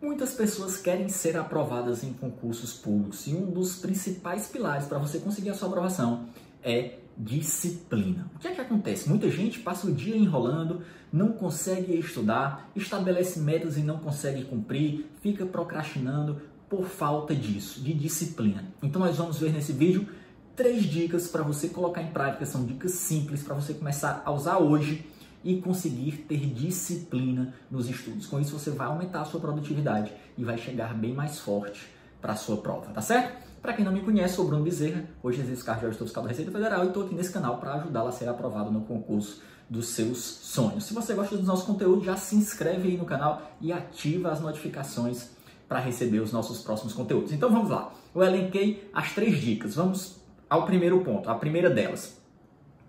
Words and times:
Muitas 0.00 0.34
pessoas 0.34 0.76
querem 0.76 1.08
ser 1.08 1.36
aprovadas 1.36 2.04
em 2.04 2.12
concursos 2.12 2.74
públicos 2.74 3.26
e 3.26 3.34
um 3.34 3.50
dos 3.50 3.76
principais 3.76 4.46
pilares 4.46 4.86
para 4.86 4.98
você 4.98 5.18
conseguir 5.18 5.50
a 5.50 5.54
sua 5.54 5.68
aprovação 5.68 6.26
é 6.62 6.98
disciplina. 7.16 8.30
O 8.34 8.38
que 8.38 8.48
é 8.48 8.54
que 8.54 8.60
acontece? 8.60 9.08
Muita 9.08 9.30
gente 9.30 9.60
passa 9.60 9.86
o 9.86 9.92
dia 9.92 10.14
enrolando, 10.14 10.82
não 11.10 11.32
consegue 11.32 11.98
estudar, 11.98 12.70
estabelece 12.76 13.40
metas 13.40 13.78
e 13.78 13.80
não 13.80 13.98
consegue 13.98 14.44
cumprir, 14.44 15.06
fica 15.22 15.46
procrastinando 15.46 16.42
por 16.68 16.84
falta 16.84 17.34
disso, 17.34 17.80
de 17.80 17.94
disciplina. 17.94 18.64
Então 18.82 19.00
nós 19.00 19.16
vamos 19.16 19.38
ver 19.38 19.50
nesse 19.50 19.72
vídeo 19.72 20.06
três 20.54 20.84
dicas 20.84 21.28
para 21.28 21.42
você 21.42 21.68
colocar 21.68 22.02
em 22.02 22.10
prática, 22.10 22.44
são 22.44 22.66
dicas 22.66 22.92
simples 22.92 23.42
para 23.42 23.54
você 23.54 23.72
começar 23.72 24.22
a 24.26 24.30
usar 24.30 24.58
hoje 24.58 25.06
e 25.46 25.60
conseguir 25.60 26.24
ter 26.28 26.44
disciplina 26.44 27.54
nos 27.70 27.88
estudos. 27.88 28.26
Com 28.26 28.40
isso 28.40 28.58
você 28.58 28.70
vai 28.70 28.88
aumentar 28.88 29.20
a 29.20 29.24
sua 29.24 29.38
produtividade 29.38 30.12
e 30.36 30.44
vai 30.44 30.58
chegar 30.58 30.92
bem 30.92 31.14
mais 31.14 31.38
forte 31.38 31.86
para 32.20 32.32
a 32.32 32.36
sua 32.36 32.56
prova, 32.56 32.86
tá 32.92 33.00
certo? 33.00 33.46
Para 33.62 33.72
quem 33.72 33.84
não 33.84 33.92
me 33.92 34.00
conhece, 34.00 34.34
sou 34.34 34.44
Bruno 34.44 34.64
Bezerra, 34.64 35.04
hoje 35.22 35.40
exerço 35.40 35.64
cargo 35.64 35.88
de 35.88 35.96
fiscal 35.96 36.24
da 36.24 36.30
Receita 36.30 36.50
Federal 36.50 36.84
e 36.84 36.88
estou 36.88 37.04
aqui 37.04 37.14
nesse 37.14 37.32
canal 37.32 37.58
para 37.58 37.74
ajudá-la 37.74 38.08
a 38.08 38.12
ser 38.12 38.28
aprovado 38.28 38.72
no 38.72 38.80
concurso 38.80 39.40
dos 39.70 39.86
seus 39.86 40.18
sonhos. 40.18 40.84
Se 40.84 40.92
você 40.92 41.14
gosta 41.14 41.36
dos 41.36 41.46
nossos 41.46 41.64
conteúdos, 41.64 42.04
já 42.04 42.16
se 42.16 42.34
inscreve 42.34 42.88
aí 42.88 42.96
no 42.96 43.04
canal 43.04 43.52
e 43.60 43.72
ativa 43.72 44.32
as 44.32 44.40
notificações 44.40 45.30
para 45.68 45.78
receber 45.78 46.18
os 46.18 46.32
nossos 46.32 46.60
próximos 46.60 46.92
conteúdos. 46.92 47.32
Então 47.32 47.50
vamos 47.50 47.70
lá. 47.70 47.92
Eu 48.12 48.22
elenquei 48.24 48.90
as 48.92 49.12
três 49.12 49.40
dicas. 49.40 49.76
Vamos 49.76 50.16
ao 50.50 50.66
primeiro 50.66 51.00
ponto. 51.02 51.30
A 51.30 51.36
primeira 51.36 51.70
delas: 51.70 52.20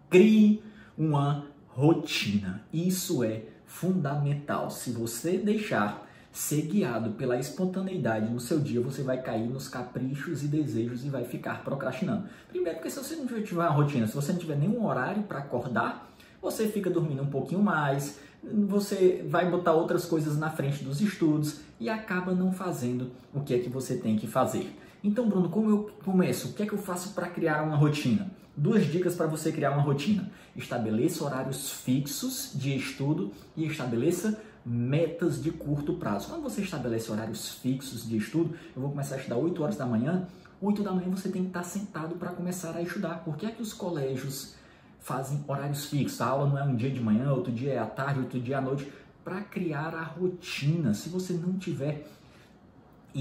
crie 0.09 0.63
uma 0.97 1.45
rotina. 1.77 2.63
Isso 2.73 3.23
é 3.23 3.43
fundamental. 3.67 4.71
Se 4.71 4.89
você 4.89 5.37
deixar 5.37 6.07
ser 6.31 6.63
guiado 6.63 7.11
pela 7.11 7.39
espontaneidade 7.39 8.31
no 8.31 8.39
seu 8.39 8.59
dia, 8.59 8.81
você 8.81 9.03
vai 9.03 9.21
cair 9.21 9.47
nos 9.47 9.67
caprichos 9.67 10.43
e 10.43 10.47
desejos 10.47 11.05
e 11.05 11.09
vai 11.09 11.23
ficar 11.23 11.63
procrastinando. 11.63 12.27
Primeiro, 12.49 12.77
porque 12.77 12.89
se 12.89 12.97
você 12.97 13.15
não 13.15 13.27
tiver 13.27 13.61
uma 13.61 13.69
rotina, 13.69 14.07
se 14.07 14.15
você 14.15 14.31
não 14.31 14.39
tiver 14.39 14.57
nenhum 14.57 14.83
horário 14.83 15.21
para 15.23 15.37
acordar, 15.37 16.11
você 16.41 16.67
fica 16.67 16.89
dormindo 16.89 17.21
um 17.21 17.27
pouquinho 17.27 17.61
mais, 17.61 18.19
você 18.43 19.23
vai 19.29 19.49
botar 19.49 19.73
outras 19.73 20.05
coisas 20.05 20.35
na 20.35 20.49
frente 20.49 20.83
dos 20.83 20.99
estudos 20.99 21.59
e 21.79 21.89
acaba 21.89 22.33
não 22.33 22.51
fazendo 22.51 23.11
o 23.31 23.41
que 23.41 23.53
é 23.53 23.59
que 23.59 23.69
você 23.69 23.97
tem 23.97 24.15
que 24.15 24.25
fazer. 24.25 24.75
Então, 25.03 25.29
Bruno, 25.29 25.49
como 25.49 25.69
eu 25.69 25.91
começo? 26.03 26.49
O 26.49 26.53
que 26.53 26.63
é 26.63 26.65
que 26.65 26.73
eu 26.73 26.77
faço 26.77 27.13
para 27.13 27.27
criar 27.27 27.63
uma 27.63 27.75
rotina? 27.75 28.31
Duas 28.55 28.85
dicas 28.85 29.15
para 29.15 29.27
você 29.27 29.51
criar 29.51 29.71
uma 29.71 29.81
rotina. 29.81 30.31
Estabeleça 30.55 31.23
horários 31.23 31.71
fixos 31.71 32.51
de 32.55 32.75
estudo 32.75 33.31
e 33.55 33.65
estabeleça 33.65 34.41
metas 34.65 35.41
de 35.41 35.51
curto 35.51 35.93
prazo. 35.93 36.27
Quando 36.29 36.41
você 36.41 36.61
estabelece 36.61 37.11
horários 37.11 37.49
fixos 37.55 38.07
de 38.07 38.17
estudo, 38.17 38.55
eu 38.75 38.81
vou 38.81 38.91
começar 38.91 39.15
a 39.15 39.17
estudar 39.19 39.37
8 39.37 39.63
horas 39.63 39.77
da 39.77 39.85
manhã, 39.85 40.27
8 40.59 40.81
da 40.81 40.91
manhã 40.91 41.09
você 41.09 41.29
tem 41.29 41.43
que 41.43 41.49
estar 41.49 41.63
sentado 41.63 42.15
para 42.15 42.31
começar 42.31 42.75
a 42.75 42.81
estudar. 42.81 43.23
Por 43.23 43.37
que 43.37 43.45
é 43.45 43.51
que 43.51 43.61
os 43.61 43.73
colégios 43.73 44.55
fazem 44.99 45.43
horários 45.47 45.85
fixos? 45.85 46.19
A 46.19 46.25
aula 46.25 46.49
não 46.49 46.57
é 46.57 46.63
um 46.63 46.75
dia 46.75 46.89
de 46.89 46.99
manhã, 46.99 47.31
outro 47.31 47.51
dia 47.51 47.73
é 47.73 47.77
à 47.77 47.85
tarde, 47.85 48.19
outro 48.19 48.39
dia 48.39 48.55
é 48.55 48.57
à 48.57 48.61
noite, 48.61 48.91
para 49.23 49.41
criar 49.41 49.93
a 49.93 50.03
rotina. 50.03 50.93
Se 50.93 51.09
você 51.09 51.33
não 51.33 51.53
tiver 51.53 52.09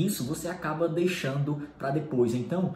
isso, 0.04 0.24
você 0.24 0.48
acaba 0.48 0.88
deixando 0.88 1.62
para 1.78 1.90
depois. 1.90 2.34
Então, 2.34 2.74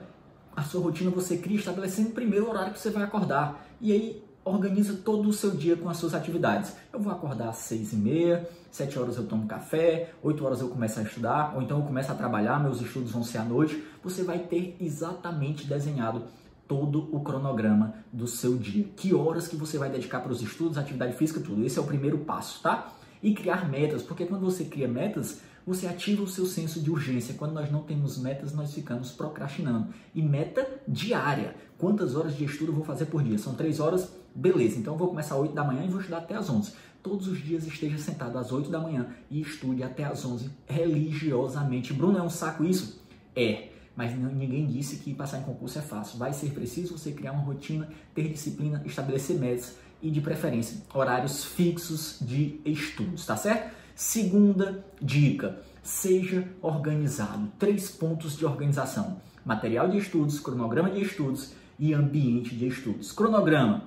a 0.56 0.62
sua 0.62 0.80
rotina 0.80 1.10
você 1.10 1.36
cria 1.36 1.58
estabelecendo 1.58 2.10
primeiro 2.10 2.46
o 2.46 2.50
horário 2.50 2.72
que 2.72 2.80
você 2.80 2.90
vai 2.90 3.04
acordar. 3.04 3.66
E 3.80 3.92
aí 3.92 4.24
organiza 4.44 4.94
todo 5.04 5.28
o 5.28 5.32
seu 5.32 5.50
dia 5.50 5.76
com 5.76 5.88
as 5.88 5.96
suas 5.96 6.14
atividades. 6.14 6.74
Eu 6.92 7.00
vou 7.00 7.12
acordar 7.12 7.50
às 7.50 7.56
seis 7.56 7.92
e 7.92 7.96
meia, 7.96 8.48
sete 8.70 8.98
horas 8.98 9.16
eu 9.16 9.26
tomo 9.26 9.46
café, 9.46 10.12
oito 10.22 10.44
horas 10.44 10.60
eu 10.60 10.68
começo 10.68 10.98
a 10.98 11.02
estudar, 11.02 11.54
ou 11.54 11.62
então 11.62 11.78
eu 11.78 11.84
começo 11.84 12.10
a 12.10 12.14
trabalhar, 12.14 12.58
meus 12.60 12.80
estudos 12.80 13.12
vão 13.12 13.22
ser 13.22 13.38
à 13.38 13.44
noite. 13.44 13.82
Você 14.02 14.22
vai 14.22 14.38
ter 14.38 14.76
exatamente 14.80 15.66
desenhado 15.66 16.24
todo 16.66 17.08
o 17.14 17.20
cronograma 17.20 17.94
do 18.12 18.26
seu 18.26 18.56
dia. 18.56 18.84
Que 18.96 19.14
horas 19.14 19.48
que 19.48 19.56
você 19.56 19.76
vai 19.76 19.90
dedicar 19.90 20.20
para 20.20 20.32
os 20.32 20.40
estudos, 20.40 20.78
atividade 20.78 21.14
física, 21.14 21.40
tudo. 21.40 21.64
Esse 21.64 21.78
é 21.78 21.82
o 21.82 21.86
primeiro 21.86 22.18
passo, 22.18 22.62
tá? 22.62 22.92
E 23.22 23.34
criar 23.34 23.68
metas, 23.68 24.02
porque 24.02 24.24
quando 24.24 24.44
você 24.44 24.64
cria 24.64 24.88
metas, 24.88 25.42
você 25.66 25.86
ativa 25.86 26.22
o 26.22 26.28
seu 26.28 26.46
senso 26.46 26.80
de 26.80 26.90
urgência. 26.90 27.34
Quando 27.34 27.52
nós 27.52 27.70
não 27.70 27.82
temos 27.82 28.18
metas, 28.18 28.52
nós 28.52 28.72
ficamos 28.72 29.12
procrastinando. 29.12 29.88
E 30.14 30.22
meta 30.22 30.66
diária. 30.86 31.54
Quantas 31.78 32.14
horas 32.14 32.36
de 32.36 32.44
estudo 32.44 32.70
eu 32.70 32.76
vou 32.76 32.84
fazer 32.84 33.06
por 33.06 33.22
dia? 33.22 33.38
São 33.38 33.54
três 33.54 33.80
horas? 33.80 34.08
Beleza, 34.34 34.78
então 34.78 34.94
eu 34.94 34.98
vou 34.98 35.08
começar 35.08 35.34
às 35.34 35.40
8 35.40 35.54
da 35.54 35.64
manhã 35.64 35.84
e 35.84 35.88
vou 35.88 36.00
estudar 36.00 36.18
até 36.18 36.34
às 36.34 36.48
11. 36.48 36.72
Todos 37.02 37.26
os 37.26 37.42
dias 37.42 37.66
esteja 37.66 37.98
sentado 37.98 38.38
às 38.38 38.52
8 38.52 38.70
da 38.70 38.78
manhã 38.78 39.08
e 39.30 39.40
estude 39.40 39.82
até 39.82 40.04
às 40.04 40.24
11 40.24 40.50
religiosamente. 40.66 41.92
Bruno, 41.92 42.18
é 42.18 42.22
um 42.22 42.30
saco 42.30 42.64
isso? 42.64 43.00
É. 43.34 43.70
Mas 43.96 44.16
ninguém 44.16 44.66
disse 44.66 44.96
que 44.96 45.12
passar 45.12 45.40
em 45.40 45.42
concurso 45.42 45.78
é 45.78 45.82
fácil. 45.82 46.18
Vai 46.18 46.32
ser 46.32 46.50
preciso 46.50 46.96
você 46.96 47.12
criar 47.12 47.32
uma 47.32 47.42
rotina, 47.42 47.88
ter 48.14 48.28
disciplina, 48.28 48.82
estabelecer 48.86 49.38
metas 49.38 49.76
e, 50.02 50.10
de 50.10 50.20
preferência, 50.20 50.82
horários 50.94 51.44
fixos 51.44 52.18
de 52.20 52.60
estudos, 52.64 53.26
tá 53.26 53.36
certo? 53.36 53.74
Segunda 54.00 54.82
dica: 54.98 55.58
seja 55.82 56.48
organizado. 56.62 57.52
Três 57.58 57.90
pontos 57.90 58.34
de 58.34 58.46
organização: 58.46 59.20
material 59.44 59.90
de 59.90 59.98
estudos, 59.98 60.40
cronograma 60.40 60.88
de 60.88 61.02
estudos 61.02 61.52
e 61.78 61.92
ambiente 61.92 62.56
de 62.56 62.66
estudos. 62.66 63.12
Cronograma 63.12 63.82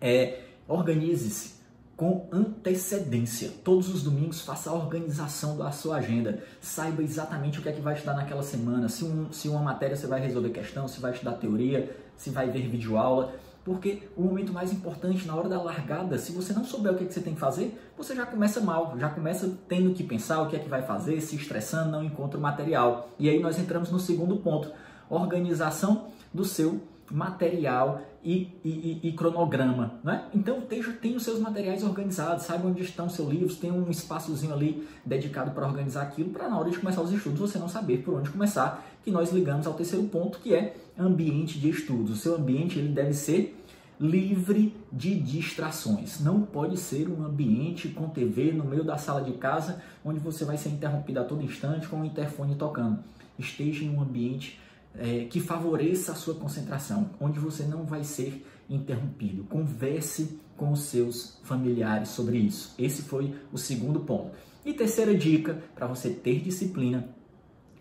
é 0.00 0.40
organize-se 0.66 1.54
com 1.96 2.28
antecedência. 2.32 3.52
Todos 3.62 3.88
os 3.94 4.02
domingos 4.02 4.40
faça 4.40 4.70
a 4.70 4.74
organização 4.74 5.56
da 5.56 5.70
sua 5.70 5.98
agenda. 5.98 6.42
Saiba 6.60 7.00
exatamente 7.00 7.60
o 7.60 7.62
que 7.62 7.68
é 7.68 7.72
que 7.72 7.80
vai 7.80 7.94
estudar 7.94 8.14
naquela 8.14 8.42
semana. 8.42 8.88
Se, 8.88 9.04
um, 9.04 9.32
se 9.32 9.48
uma 9.48 9.62
matéria 9.62 9.94
você 9.94 10.08
vai 10.08 10.20
resolver 10.20 10.50
questão, 10.50 10.88
se 10.88 10.98
vai 11.00 11.12
estudar 11.12 11.34
teoria, 11.34 11.96
se 12.16 12.30
vai 12.30 12.50
ver 12.50 12.68
videoaula 12.68 13.32
porque 13.68 14.08
o 14.16 14.22
momento 14.22 14.50
mais 14.50 14.72
importante 14.72 15.26
na 15.26 15.36
hora 15.36 15.46
da 15.46 15.60
largada, 15.60 16.16
se 16.16 16.32
você 16.32 16.54
não 16.54 16.64
souber 16.64 16.90
o 16.90 16.96
que, 16.96 17.04
é 17.04 17.06
que 17.06 17.12
você 17.12 17.20
tem 17.20 17.34
que 17.34 17.40
fazer, 17.40 17.78
você 17.98 18.16
já 18.16 18.24
começa 18.24 18.62
mal, 18.62 18.96
já 18.98 19.10
começa 19.10 19.58
tendo 19.68 19.92
que 19.92 20.02
pensar 20.02 20.40
o 20.40 20.48
que 20.48 20.56
é 20.56 20.58
que 20.58 20.70
vai 20.70 20.80
fazer, 20.80 21.20
se 21.20 21.36
estressando, 21.36 21.90
não 21.90 22.02
encontra 22.02 22.38
o 22.38 22.40
material. 22.40 23.10
E 23.18 23.28
aí 23.28 23.38
nós 23.38 23.58
entramos 23.58 23.90
no 23.90 24.00
segundo 24.00 24.38
ponto, 24.38 24.72
organização 25.10 26.06
do 26.32 26.46
seu 26.46 26.80
material 27.10 28.00
e, 28.24 28.58
e, 28.64 29.00
e, 29.02 29.12
cronograma, 29.12 30.00
né? 30.02 30.24
Então 30.34 30.62
tenha, 30.62 30.90
tenha 30.94 31.16
os 31.16 31.22
seus 31.22 31.38
materiais 31.38 31.82
organizados, 31.82 32.44
saiba 32.44 32.68
onde 32.68 32.82
estão 32.82 33.08
seus 33.08 33.28
livros, 33.28 33.56
tem 33.56 33.70
um 33.70 33.88
espaçozinho 33.90 34.52
ali 34.52 34.88
dedicado 35.04 35.50
para 35.50 35.66
organizar 35.66 36.02
aquilo, 36.02 36.30
para 36.30 36.48
na 36.48 36.58
hora 36.58 36.70
de 36.70 36.78
começar 36.78 37.02
os 37.02 37.12
estudos 37.12 37.38
você 37.38 37.58
não 37.58 37.68
saber 37.68 37.98
por 37.98 38.14
onde 38.14 38.30
começar, 38.30 38.84
que 39.04 39.10
nós 39.10 39.30
ligamos 39.30 39.66
ao 39.66 39.74
terceiro 39.74 40.04
ponto, 40.08 40.38
que 40.38 40.54
é 40.54 40.74
ambiente 40.98 41.58
de 41.58 41.68
estudos. 41.68 42.10
O 42.10 42.16
seu 42.16 42.36
ambiente 42.36 42.78
ele 42.78 42.88
deve 42.88 43.12
ser 43.12 43.54
livre 44.00 44.74
de 44.92 45.18
distrações. 45.18 46.20
Não 46.20 46.42
pode 46.42 46.76
ser 46.76 47.08
um 47.08 47.24
ambiente 47.24 47.88
com 47.88 48.08
TV 48.08 48.52
no 48.52 48.64
meio 48.64 48.84
da 48.84 48.96
sala 48.96 49.22
de 49.22 49.32
casa, 49.32 49.82
onde 50.04 50.20
você 50.20 50.44
vai 50.44 50.56
ser 50.56 50.70
interrompido 50.70 51.20
a 51.20 51.24
todo 51.24 51.42
instante 51.42 51.88
com 51.88 52.00
o 52.00 52.04
interfone 52.04 52.54
tocando. 52.54 53.02
Esteja 53.38 53.84
em 53.84 53.90
um 53.90 54.00
ambiente 54.00 54.60
é, 54.94 55.24
que 55.24 55.40
favoreça 55.40 56.12
a 56.12 56.14
sua 56.14 56.34
concentração, 56.34 57.10
onde 57.20 57.38
você 57.38 57.64
não 57.64 57.84
vai 57.84 58.04
ser 58.04 58.44
interrompido. 58.70 59.44
Converse 59.44 60.38
com 60.56 60.72
os 60.72 60.80
seus 60.80 61.38
familiares 61.42 62.08
sobre 62.10 62.38
isso. 62.38 62.74
Esse 62.78 63.02
foi 63.02 63.34
o 63.52 63.58
segundo 63.58 64.00
ponto. 64.00 64.32
E 64.64 64.72
terceira 64.72 65.14
dica 65.14 65.62
para 65.74 65.86
você 65.86 66.10
ter 66.10 66.40
disciplina 66.40 67.08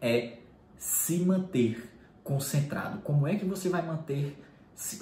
é 0.01 0.38
se 0.78 1.19
manter 1.19 1.97
concentrado. 2.27 2.99
Como 2.99 3.25
é 3.25 3.35
que 3.35 3.45
você 3.45 3.69
vai 3.69 3.85
manter 3.85 4.38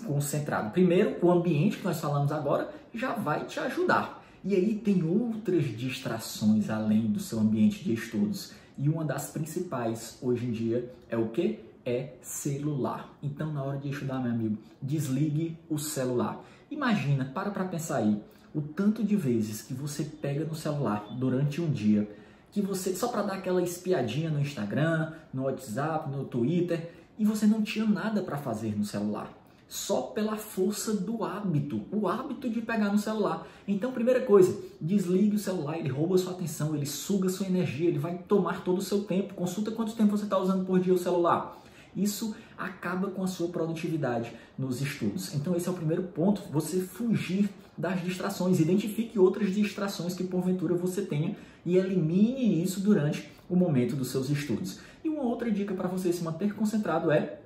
concentrado. 0.05 0.71
Primeiro, 0.71 1.17
o 1.21 1.31
ambiente 1.31 1.77
que 1.77 1.83
nós 1.83 1.99
falamos 1.99 2.31
agora 2.31 2.73
já 2.93 3.13
vai 3.13 3.45
te 3.45 3.59
ajudar. 3.59 4.23
E 4.43 4.55
aí 4.55 4.75
tem 4.75 5.03
outras 5.03 5.65
distrações 5.65 6.69
além 6.69 7.07
do 7.07 7.19
seu 7.19 7.39
ambiente 7.39 7.83
de 7.83 7.93
estudos. 7.93 8.53
E 8.77 8.87
uma 8.87 9.03
das 9.03 9.29
principais 9.31 10.17
hoje 10.21 10.45
em 10.45 10.51
dia 10.51 10.93
é 11.09 11.17
o 11.17 11.29
que? 11.29 11.59
É 11.85 12.13
celular. 12.21 13.13
Então, 13.21 13.51
na 13.51 13.63
hora 13.63 13.77
de 13.77 13.89
estudar, 13.89 14.19
meu 14.19 14.31
amigo, 14.31 14.57
desligue 14.81 15.57
o 15.69 15.77
celular. 15.77 16.43
Imagina, 16.71 17.25
para 17.25 17.51
para 17.51 17.65
pensar 17.65 17.97
aí, 17.97 18.21
o 18.53 18.61
tanto 18.61 19.03
de 19.03 19.15
vezes 19.15 19.61
que 19.61 19.73
você 19.73 20.03
pega 20.03 20.45
no 20.45 20.55
celular 20.55 21.07
durante 21.17 21.61
um 21.61 21.69
dia, 21.69 22.09
que 22.51 22.61
você 22.61 22.95
só 22.95 23.09
para 23.09 23.23
dar 23.23 23.33
aquela 23.35 23.61
espiadinha 23.61 24.29
no 24.29 24.39
Instagram, 24.39 25.11
no 25.33 25.43
WhatsApp, 25.43 26.09
no 26.09 26.25
Twitter, 26.25 26.91
e 27.17 27.25
você 27.25 27.45
não 27.45 27.61
tinha 27.61 27.85
nada 27.85 28.21
para 28.21 28.37
fazer 28.37 28.77
no 28.77 28.83
celular 28.83 29.31
só 29.67 30.01
pela 30.01 30.35
força 30.35 30.93
do 30.93 31.23
hábito, 31.23 31.81
o 31.91 32.07
hábito 32.07 32.49
de 32.49 32.61
pegar 32.61 32.91
no 32.91 32.99
celular. 32.99 33.47
Então, 33.67 33.91
primeira 33.91 34.21
coisa, 34.21 34.57
desligue 34.79 35.35
o 35.35 35.39
celular, 35.39 35.77
ele 35.77 35.89
rouba 35.89 36.17
sua 36.17 36.33
atenção, 36.33 36.75
ele 36.75 36.85
suga 36.85 37.29
sua 37.29 37.47
energia, 37.47 37.89
ele 37.89 37.99
vai 37.99 38.17
tomar 38.27 38.63
todo 38.63 38.77
o 38.77 38.81
seu 38.81 39.03
tempo. 39.03 39.33
Consulta 39.33 39.71
quanto 39.71 39.95
tempo 39.95 40.15
você 40.15 40.25
está 40.25 40.37
usando 40.37 40.65
por 40.65 40.79
dia 40.79 40.93
o 40.93 40.97
celular. 40.97 41.61
Isso 41.95 42.35
acaba 42.57 43.09
com 43.09 43.23
a 43.23 43.27
sua 43.27 43.47
produtividade 43.47 44.33
nos 44.57 44.81
estudos. 44.81 45.33
Então, 45.33 45.55
esse 45.55 45.67
é 45.67 45.71
o 45.71 45.75
primeiro 45.75 46.03
ponto, 46.03 46.41
você 46.51 46.81
fugir 46.81 47.49
das 47.77 48.01
distrações. 48.01 48.59
Identifique 48.59 49.19
outras 49.19 49.53
distrações 49.53 50.13
que 50.13 50.23
porventura 50.23 50.75
você 50.75 51.01
tenha 51.01 51.35
e 51.65 51.77
elimine 51.77 52.63
isso 52.63 52.79
durante 52.79 53.29
o 53.49 53.55
momento 53.55 53.95
dos 53.95 54.09
seus 54.09 54.29
estudos. 54.29 54.79
E 55.03 55.09
uma 55.09 55.23
outra 55.23 55.51
dica 55.51 55.73
para 55.73 55.87
você 55.87 56.11
se 56.11 56.23
manter 56.23 56.53
concentrado 56.53 57.11
é 57.11 57.39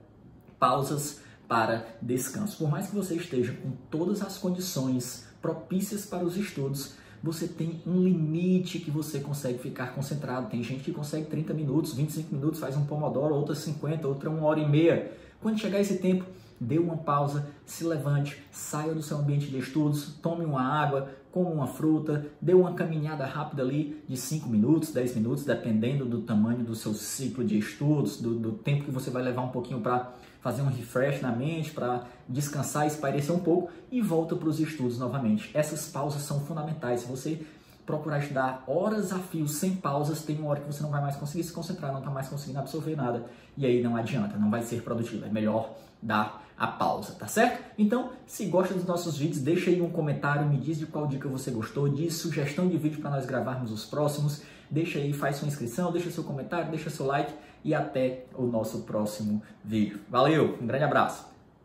pausas 0.59 1.21
para 1.47 1.85
descanso. 2.01 2.57
Por 2.57 2.69
mais 2.69 2.87
que 2.87 2.95
você 2.95 3.15
esteja 3.15 3.53
com 3.53 3.71
todas 3.89 4.21
as 4.21 4.37
condições 4.37 5.27
propícias 5.41 6.05
para 6.05 6.23
os 6.23 6.37
estudos, 6.37 6.93
você 7.21 7.47
tem 7.47 7.81
um 7.85 8.01
limite 8.03 8.79
que 8.79 8.89
você 8.89 9.19
consegue 9.19 9.59
ficar 9.59 9.93
concentrado. 9.93 10.49
Tem 10.49 10.63
gente 10.63 10.83
que 10.83 10.91
consegue 10.91 11.25
30 11.25 11.53
minutos, 11.53 11.93
25 11.93 12.33
minutos, 12.33 12.59
faz 12.59 12.77
um 12.77 12.85
pomodoro, 12.85 13.35
outra 13.35 13.55
50, 13.55 14.07
outra 14.07 14.29
uma 14.29 14.45
hora 14.45 14.59
e 14.59 14.67
meia. 14.67 15.11
Quando 15.41 15.59
chegar 15.59 15.79
esse 15.79 15.97
tempo, 15.97 16.25
dê 16.59 16.77
uma 16.77 16.97
pausa, 16.97 17.49
se 17.65 17.83
levante, 17.83 18.41
saia 18.51 18.93
do 18.93 19.01
seu 19.01 19.17
ambiente 19.17 19.47
de 19.47 19.57
estudos, 19.57 20.15
tome 20.21 20.43
uma 20.43 20.61
água, 20.61 21.09
coma 21.31 21.49
uma 21.49 21.67
fruta, 21.67 22.25
dê 22.41 22.53
uma 22.53 22.73
caminhada 22.73 23.25
rápida 23.25 23.61
ali 23.61 24.03
de 24.07 24.17
5 24.17 24.49
minutos, 24.49 24.91
10 24.91 25.15
minutos, 25.15 25.45
dependendo 25.45 26.05
do 26.05 26.21
tamanho 26.21 26.63
do 26.63 26.75
seu 26.75 26.93
ciclo 26.93 27.43
de 27.43 27.57
estudos, 27.57 28.19
do, 28.19 28.35
do 28.35 28.51
tempo 28.53 28.85
que 28.85 28.91
você 28.91 29.09
vai 29.09 29.21
levar 29.21 29.41
um 29.41 29.49
pouquinho 29.49 29.79
para 29.79 30.11
fazer 30.41 30.61
um 30.61 30.67
refresh 30.67 31.21
na 31.21 31.31
mente, 31.31 31.71
para 31.71 32.05
descansar, 32.27 32.87
espairecer 32.87 33.35
um 33.35 33.39
pouco 33.39 33.71
e 33.91 34.01
volta 34.01 34.35
para 34.35 34.49
os 34.49 34.59
estudos 34.59 34.97
novamente. 34.97 35.51
Essas 35.53 35.87
pausas 35.87 36.21
são 36.21 36.39
fundamentais. 36.41 37.01
Se 37.01 37.07
você 37.07 37.45
procurar 37.85 38.19
estudar 38.19 38.63
horas 38.67 39.11
a 39.11 39.17
fio 39.17 39.47
sem 39.47 39.75
pausas, 39.75 40.23
tem 40.23 40.37
uma 40.37 40.49
hora 40.49 40.61
que 40.61 40.67
você 40.67 40.83
não 40.83 40.91
vai 40.91 41.01
mais 41.01 41.15
conseguir 41.15 41.43
se 41.43 41.51
concentrar, 41.51 41.91
não 41.91 41.99
está 41.99 42.11
mais 42.11 42.27
conseguindo 42.27 42.59
absorver 42.59 42.95
nada 42.95 43.25
e 43.57 43.65
aí 43.65 43.81
não 43.81 43.95
adianta, 43.95 44.37
não 44.37 44.49
vai 44.49 44.61
ser 44.61 44.83
produtivo. 44.83 45.25
É 45.25 45.29
melhor 45.29 45.75
dar 46.01 46.47
a 46.59 46.67
pausa, 46.67 47.13
tá 47.13 47.25
certo? 47.25 47.63
Então, 47.77 48.11
se 48.27 48.45
gosta 48.45 48.73
dos 48.73 48.85
nossos 48.85 49.17
vídeos, 49.17 49.41
deixa 49.41 49.69
aí 49.69 49.81
um 49.81 49.89
comentário, 49.89 50.45
me 50.45 50.57
diz 50.57 50.77
de 50.77 50.85
qual 50.85 51.07
dica 51.07 51.29
você 51.29 51.49
gostou, 51.49 51.87
diz 51.87 52.15
sugestão 52.15 52.67
de 52.67 52.77
vídeo 52.77 52.99
para 52.99 53.11
nós 53.11 53.25
gravarmos 53.25 53.71
os 53.71 53.85
próximos, 53.85 54.41
deixa 54.69 54.99
aí, 54.99 55.13
faz 55.13 55.37
sua 55.37 55.47
inscrição, 55.47 55.91
deixa 55.91 56.11
seu 56.11 56.23
comentário, 56.23 56.69
deixa 56.69 56.89
seu 56.89 57.05
like 57.05 57.33
e 57.63 57.73
até 57.73 58.25
o 58.35 58.43
nosso 58.43 58.79
próximo 58.79 59.41
vídeo. 59.63 60.01
Valeu, 60.09 60.57
um 60.61 60.67
grande 60.67 60.83
abraço! 60.83 61.38